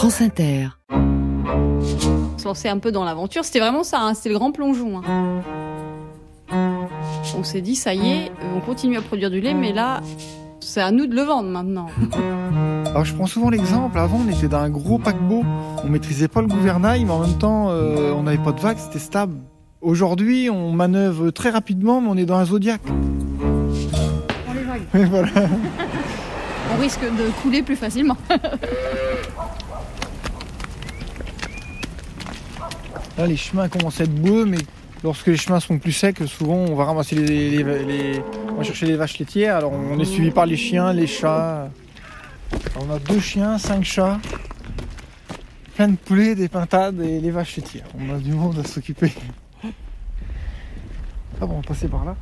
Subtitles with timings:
[0.00, 0.68] France Inter.
[2.38, 5.02] Se lancer un peu dans l'aventure, c'était vraiment ça, hein, c'était le grand plongeon.
[5.04, 5.42] hein.
[7.36, 10.00] On s'est dit, ça y est, on continue à produire du lait, mais là,
[10.60, 11.88] c'est à nous de le vendre maintenant.
[12.86, 15.44] Alors je prends souvent l'exemple, avant on était dans un gros paquebot,
[15.84, 18.78] on maîtrisait pas le gouvernail, mais en même temps euh, on n'avait pas de vagues,
[18.78, 19.34] c'était stable.
[19.82, 22.80] Aujourd'hui on manœuvre très rapidement, mais on est dans un zodiaque.
[24.48, 24.80] On les vague.
[25.10, 25.28] Voilà.
[26.74, 28.16] On risque de couler plus facilement.
[33.20, 34.56] Là les chemins commencent à être boueux, mais
[35.04, 38.62] lorsque les chemins sont plus secs, souvent on va ramasser les, les- les- on va
[38.62, 39.56] chercher les vaches laitières.
[39.56, 41.68] Alors on est suivi par les chiens, les chats.
[42.74, 44.18] Alors, on a deux chiens, cinq chats,
[45.76, 47.84] plein de poulets, des pintades et les vaches laitières.
[47.98, 49.12] On a du monde à s'occuper.
[51.42, 52.16] Ah bon, on va passer par là.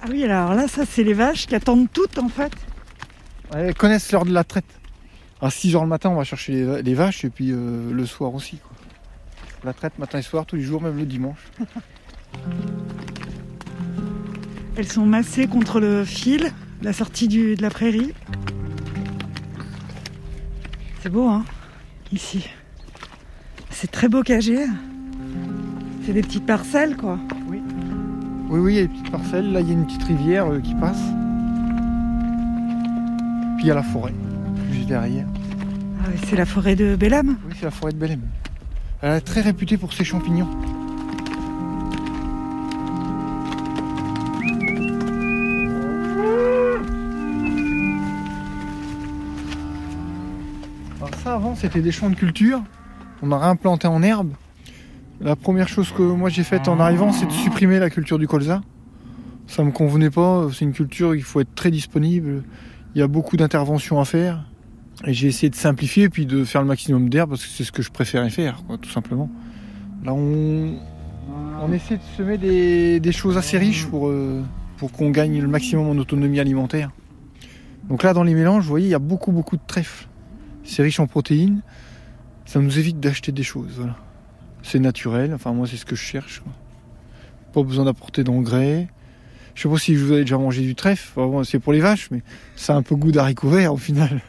[0.00, 2.52] Ah oui, alors là, ça, c'est les vaches qui attendent toutes, en fait.
[3.52, 4.64] Elles connaissent l'heure de la traite.
[5.40, 8.06] À 6h le matin, on va chercher les, va- les vaches et puis euh, le
[8.06, 8.56] soir aussi.
[8.56, 8.72] quoi.
[9.64, 11.38] La traite matin et soir, tous les jours, même le dimanche.
[14.76, 16.50] Elles sont massées contre le fil,
[16.82, 18.12] la sortie du- de la prairie.
[21.02, 21.44] C'est beau, hein,
[22.12, 22.48] ici.
[23.70, 24.64] C'est très bocagé.
[26.04, 27.18] C'est des petites parcelles, quoi.
[28.48, 29.52] Oui, oui, il y a des petites parcelles.
[29.52, 31.00] Là, il y a une petite rivière euh, qui passe.
[33.56, 34.14] Puis il y a la forêt,
[34.70, 35.26] juste derrière.
[36.00, 37.36] Ah c'est la forêt de Bellam.
[37.48, 38.20] Oui, c'est la forêt de Belém.
[39.02, 40.48] Elle est très réputée pour ses champignons.
[50.96, 52.62] Alors ça, avant, c'était des champs de culture.
[53.22, 54.32] On a réimplanté en herbe.
[55.20, 58.28] La première chose que moi j'ai faite en arrivant, c'est de supprimer la culture du
[58.28, 58.62] colza.
[59.46, 60.48] Ça me convenait pas.
[60.52, 62.42] C'est une culture, il faut être très disponible.
[62.94, 64.44] Il y a beaucoup d'interventions à faire.
[65.04, 67.64] Et j'ai essayé de simplifier et puis de faire le maximum d'herbe parce que c'est
[67.64, 69.30] ce que je préférais faire, tout simplement.
[70.04, 70.78] Là, on,
[71.72, 74.42] essaie de semer des, choses assez riches pour, euh,
[74.78, 76.90] pour qu'on gagne le maximum en autonomie alimentaire.
[77.88, 80.08] Donc là, dans les mélanges, vous voyez, il y a beaucoup, beaucoup de trèfle.
[80.64, 81.62] C'est riche en protéines.
[82.44, 83.86] Ça nous évite d'acheter des choses.
[84.62, 85.32] C'est naturel.
[85.34, 86.42] Enfin, moi, c'est ce que je cherche.
[87.52, 88.88] Pas besoin d'apporter d'engrais.
[89.54, 91.20] Je sais pas si vous avez déjà mangé du trèfle.
[91.44, 92.22] C'est pour les vaches, mais
[92.56, 94.20] ça a un peu goût d'haricot vert au final.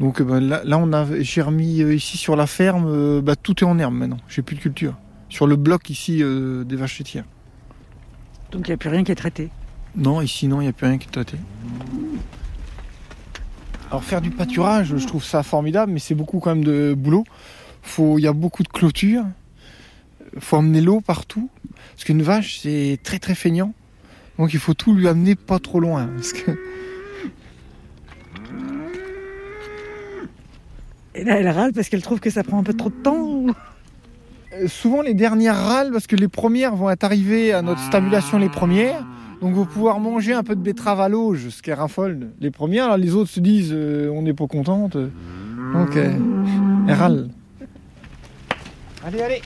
[0.00, 3.20] Donc euh, ben, là, là, on a, j'ai remis euh, ici sur la ferme, euh,
[3.20, 4.18] bah, tout est en herbe maintenant.
[4.28, 4.94] J'ai plus de culture.
[5.28, 7.24] Sur le bloc ici des vaches laitières.
[8.52, 9.50] Donc il n'y a plus rien qui est traité.
[9.96, 11.36] Non, ici non, il n'y a plus rien qui est traité.
[13.90, 17.24] Alors faire du pâturage, je trouve ça formidable, mais c'est beaucoup quand même de boulot.
[17.98, 19.24] Il y a beaucoup de clôtures.
[20.38, 21.50] Faut amener l'eau partout,
[21.94, 23.72] parce qu'une vache c'est très très feignant.
[24.38, 26.52] Donc il faut tout lui amener pas trop loin, parce que
[31.14, 33.20] Et là, elle râle parce qu'elle trouve que ça prend un peu trop de temps.
[33.20, 33.50] ou-
[34.52, 38.38] Euh, souvent les dernières râlent parce que les premières vont être arrivées à notre stabulation
[38.38, 39.04] les premières.
[39.40, 42.84] Donc vous pouvoir manger un peu de betterave à l'auge, ce qui raffole les premières.
[42.84, 44.96] Alors les autres se disent euh, on n'est pas contente.
[44.96, 46.12] Donc euh,
[46.86, 47.28] elles râlent.
[49.04, 49.42] Allez, allez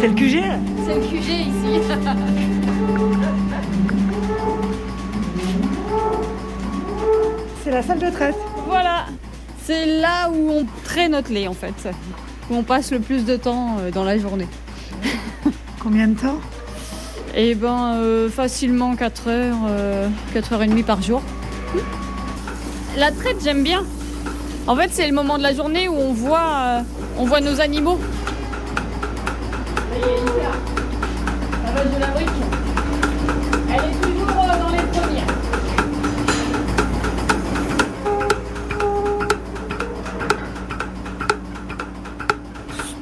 [0.00, 1.80] C'est le QG là C'est le QG ici.
[7.64, 8.36] C'est la salle de traite.
[8.66, 9.06] Voilà.
[9.64, 11.74] C'est là où on traite notre lait en fait.
[12.50, 14.46] Où on passe le plus de temps euh, dans la journée.
[15.82, 16.38] Combien de temps?
[17.34, 21.22] Et ben euh, facilement 4 heures, euh, 4 heures et demie par jour.
[22.96, 23.84] La traite j'aime bien.
[24.66, 26.80] En fait c'est le moment de la journée où on voit, euh,
[27.18, 27.98] on voit nos animaux.
[29.90, 30.52] Ça y est, Issa.
[31.64, 32.28] La vache de la brique.
[33.68, 35.26] Elle est toujours dans les premières.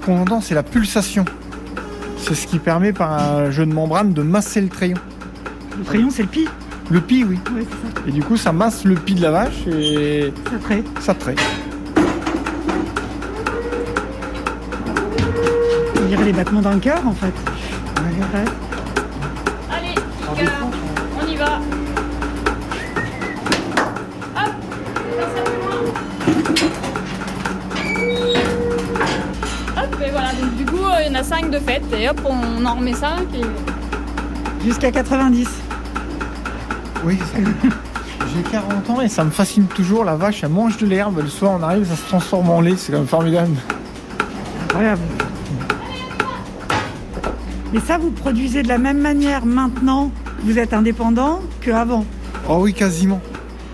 [0.01, 1.25] Ce qu'on entend, c'est la pulsation.
[2.19, 4.97] C'est ce qui permet par un jeu de membrane de masser le crayon.
[5.79, 6.49] Le crayon, c'est le pi.
[6.91, 7.39] Le pis, oui.
[7.55, 8.07] Ouais, c'est ça.
[8.07, 10.85] Et du coup, ça masse le pis de la vache et Ça traite.
[11.01, 11.41] ça traite.
[16.17, 17.35] Dirait les battements d'un cœur, en fait.
[17.97, 18.45] Ouais.
[19.73, 19.95] Allez,
[20.29, 21.59] on y va.
[24.37, 24.53] Hop,
[25.19, 25.43] ça, ça
[30.57, 30.93] plus loin.
[31.11, 34.65] en a 5 de fête et hop, on en remet 5 et...
[34.65, 35.49] Jusqu'à 90.
[37.05, 37.51] Oui, c'est ça.
[38.35, 40.05] J'ai 40 ans et ça me fascine toujours.
[40.05, 41.21] La vache, elle mange de l'herbe.
[41.23, 42.77] Le soir, on arrive, ça se transforme en lait.
[42.77, 43.57] C'est quand même formidable.
[44.65, 45.03] Incroyable.
[47.75, 50.13] Mais ça, vous produisez de la même manière maintenant
[50.45, 52.05] vous êtes indépendant qu'avant
[52.49, 53.21] Oh oui, quasiment.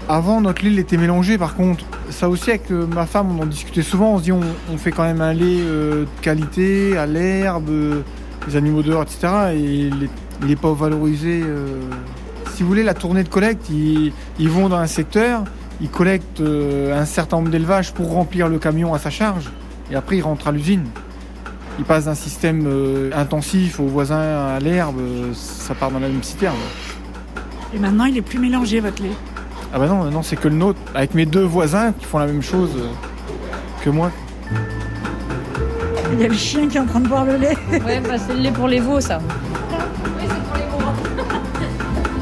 [0.09, 1.85] Avant, notre lait était mélangé par contre.
[2.09, 4.15] Ça aussi, avec euh, ma femme, on en discutait souvent.
[4.15, 8.01] On se dit, on, fait quand même un lait euh, de qualité, à l'herbe, euh,
[8.49, 9.29] les animaux dehors, etc.
[9.53, 10.11] Et il est-
[10.41, 11.43] il n'est pas valorisé.
[12.55, 14.13] Si vous voulez, la tournée de collecte, ils,
[14.49, 15.45] vont dans un secteur,
[15.83, 19.51] ils collectent un certain nombre d'élevages pour remplir le camion à sa charge.
[19.91, 20.87] Et après, ils rentrent à l'usine.
[21.81, 26.09] Ils passent d'un système euh, intensif aux voisins à l'herbe, euh, ça part dans la
[26.09, 26.59] même citerne.
[27.75, 29.13] Et maintenant, il est plus mélangé, votre lait.
[29.73, 30.79] Ah bah non, non c'est que le nôtre.
[30.95, 32.91] Avec mes deux voisins qui font la même chose euh,
[33.83, 34.13] que moi.
[36.13, 37.57] Il y a le chien qui est en train de boire le lait.
[37.73, 39.19] Ouais, bah c'est le lait pour les veaux, ça.
[39.23, 41.25] Oui, c'est pour les veaux.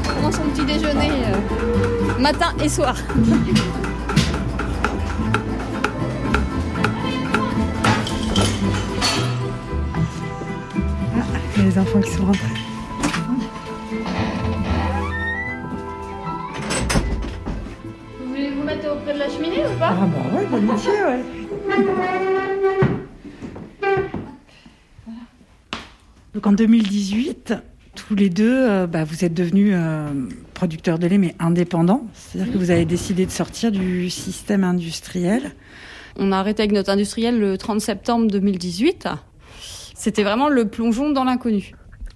[0.15, 2.95] Pendant son petit déjeuner, euh, matin et soir.
[11.79, 12.47] enfants qui sont rentrés.
[18.19, 20.91] Vous voulez vous mettre auprès de la cheminée ou pas Ah bah ouais, bonne métier,
[20.91, 21.23] ouais.
[26.33, 27.53] Donc en 2018,
[27.95, 30.07] tous les deux, euh, bah, vous êtes devenus euh,
[30.53, 32.05] producteurs de lait, mais indépendants.
[32.13, 35.53] C'est-à-dire que vous avez décidé de sortir du système industriel.
[36.17, 39.07] On a arrêté avec notre industriel le 30 septembre 2018.
[39.99, 41.73] C'était vraiment le plongeon dans l'inconnu.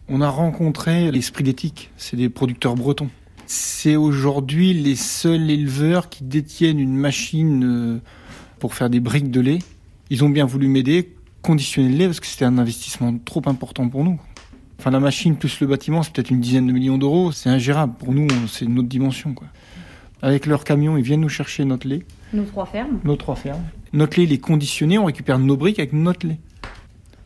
[0.08, 3.10] On a rencontré l'esprit d'éthique, c'est des producteurs bretons.
[3.46, 8.00] C'est aujourd'hui les seuls éleveurs qui détiennent une machine euh,
[8.60, 9.60] pour faire des briques de lait.
[10.10, 13.90] Ils ont bien voulu m'aider, conditionner le lait, parce que c'était un investissement trop important
[13.90, 14.18] pour nous.
[14.80, 17.34] Enfin, la machine plus le bâtiment, c'est peut-être une dizaine de millions d'euros.
[17.34, 17.96] C'est ingérable.
[18.00, 19.34] Pour nous, c'est une autre dimension.
[19.34, 19.48] Quoi.
[20.22, 22.04] Avec leur camion, ils viennent nous chercher notre lait,
[22.34, 23.02] Nos trois fermes.
[23.04, 23.64] nos trois fermes.
[23.92, 26.40] Notre lait, il est conditionné, on récupère nos briques avec notre lait.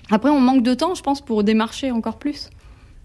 [0.10, 2.50] Après, on manque de temps, je pense, pour démarcher encore plus.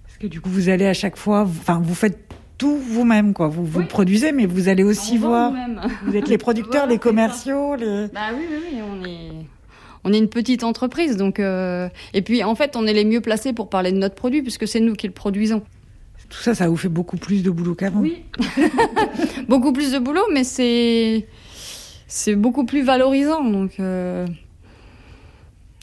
[0.05, 2.19] Parce que du coup, vous allez à chaque fois, enfin, vous faites
[2.59, 3.49] tout vous-même, quoi.
[3.49, 3.87] Vous, vous Oui.
[3.87, 5.53] produisez, mais vous allez aussi On voir.
[6.07, 8.07] Vous êtes les producteurs, Voilà, les commerciaux, les...
[8.15, 9.45] Bah oui, oui, oui, on est,
[10.05, 13.21] on est une petite entreprise, donc euh, et puis en fait, on est les mieux
[13.21, 15.63] placés pour parler de notre produit puisque c'est nous qui le produisons.
[16.29, 18.01] Tout ça, ça vous fait beaucoup plus de boulot qu'avant.
[18.01, 18.23] Oui.
[19.49, 21.27] beaucoup plus de boulot, mais c'est
[22.07, 24.27] c'est beaucoup plus valorisant, donc euh,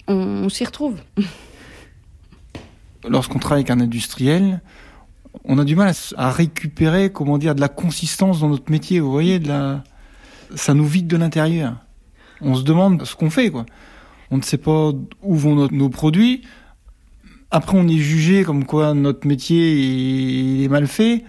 [0.09, 0.99] on, s'y retrouve.
[3.07, 4.61] lorsqu'on travaille avec un industriel,
[5.45, 8.99] on a du mal à, récupérer, comment dire, de la consistance dans notre métier.
[8.99, 9.41] Vous voyez,
[10.55, 11.75] ça nous vide de l'intérieur.
[12.41, 13.65] On se demande ce qu'on fait, quoi.
[14.31, 14.91] On ne sait pas
[15.23, 16.43] où vont nos, produits.
[17.51, 21.23] Après, on est jugé comme quoi notre métier est, mal fait.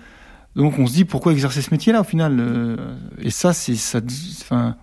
[0.57, 2.39] Donc, on se dit pourquoi exercer ce métier-là au final.
[2.41, 2.77] euh,
[3.19, 4.01] Et ça, c'est ça.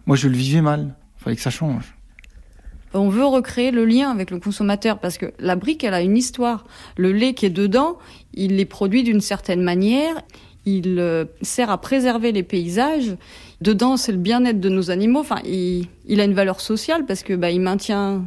[0.05, 0.95] Moi, je le vivais mal.
[1.19, 1.96] Il fallait que ça change.
[2.93, 6.17] On veut recréer le lien avec le consommateur parce que la brique, elle a une
[6.17, 6.65] histoire.
[6.95, 7.97] Le lait qui est dedans,
[8.33, 10.21] il est produit d'une certaine manière.
[10.65, 13.15] Il euh, sert à préserver les paysages.
[13.61, 15.19] Dedans, c'est le bien-être de nos animaux.
[15.19, 15.87] Enfin, il,
[16.19, 18.23] a une valeur sociale parce que bah, il maintient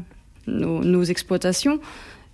[0.47, 1.81] nos, nos exploitations.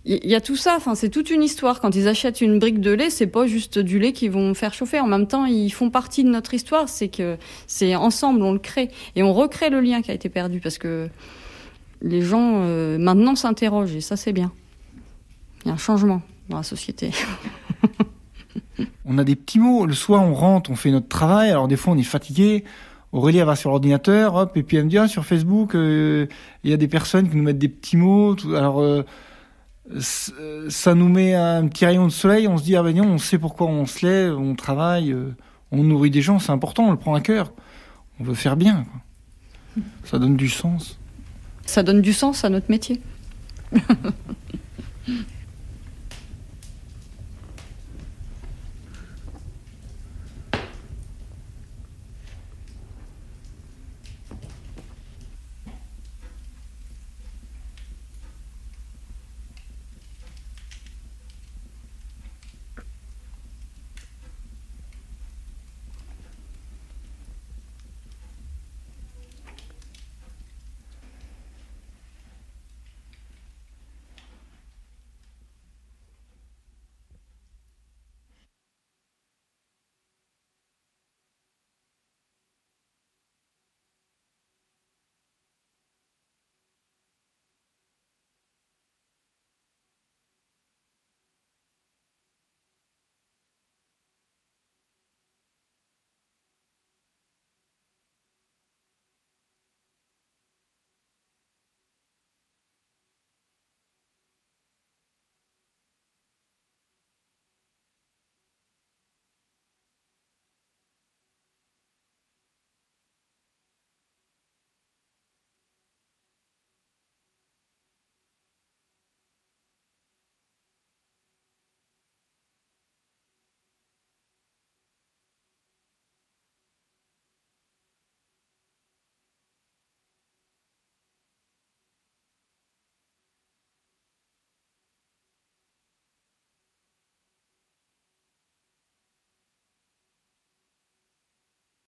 [0.05, 0.75] Il y a tout ça.
[0.77, 1.81] Enfin, c'est toute une histoire.
[1.81, 4.73] Quand ils achètent une brique de lait, c'est pas juste du lait qu'ils vont faire
[4.73, 5.01] chauffer.
[5.01, 6.89] En même temps, ils font partie de notre histoire.
[6.89, 10.29] C'est que c'est ensemble, on le crée et on recrée le lien qui a été
[10.29, 11.09] perdu parce que
[12.03, 14.53] les gens euh, maintenant s'interrogent et ça c'est bien.
[15.65, 17.11] Il y a un changement dans la société.
[19.05, 19.87] On a des petits mots.
[19.87, 21.51] Le soir, on rentre, on fait notre travail.
[21.51, 22.65] Alors des fois, on est fatigué.
[23.13, 26.27] Aurélie, va sur l'ordinateur, hop, et puis elle me dit, ah, sur Facebook, euh,
[26.65, 28.37] il y a des personnes qui nous mettent des petits mots.
[28.55, 29.05] alors, euh,
[30.69, 32.49] ça nous met un petit rayon de soleil.
[32.49, 35.17] On se dit, ah ben non, on sait pourquoi on se lève, on travaille,
[35.71, 37.53] on nourrit des gens, c'est important, on le prend à cœur.
[38.19, 38.85] On veut faire bien.
[40.05, 40.99] Ça donne du sens.
[41.67, 43.01] Ça donne du sens à notre métier.